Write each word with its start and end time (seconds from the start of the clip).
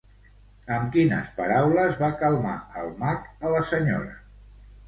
Amb 0.77 0.87
quines 0.95 1.29
paraules 1.35 1.99
va 2.05 2.11
calmar 2.23 2.57
el 2.83 2.91
mag 3.05 3.31
a 3.49 3.53
la 3.57 3.63
senyora? 3.75 4.19